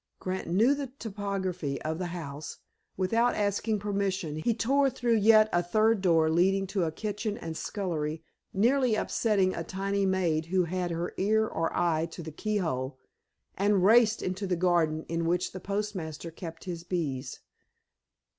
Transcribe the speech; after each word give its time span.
Grant 0.19 0.47
knew 0.47 0.73
the 0.73 0.87
topography 0.97 1.79
of 1.83 1.99
the 1.99 2.07
house. 2.07 2.57
Without 2.97 3.35
asking 3.35 3.77
permission, 3.77 4.37
he 4.37 4.51
tore 4.55 4.89
through 4.89 5.17
yet 5.17 5.47
a 5.53 5.61
third 5.61 6.01
door 6.01 6.27
leading 6.27 6.65
to 6.73 6.85
a 6.85 6.91
kitchen 6.91 7.37
and 7.37 7.55
scullery, 7.55 8.23
nearly 8.51 8.95
upsetting 8.95 9.53
a 9.53 9.63
tiny 9.63 10.07
maid 10.07 10.47
who 10.47 10.63
had 10.63 10.89
her 10.89 11.13
ear 11.17 11.45
or 11.45 11.71
eye 11.77 12.07
to 12.07 12.23
the 12.23 12.31
key 12.31 12.57
hole, 12.57 12.97
and 13.55 13.85
raced 13.85 14.23
into 14.23 14.47
the 14.47 14.55
garden 14.55 15.05
in 15.07 15.27
which 15.27 15.51
the 15.51 15.59
postmaster 15.59 16.31
kept 16.31 16.63
his 16.63 16.83
bees. 16.83 17.41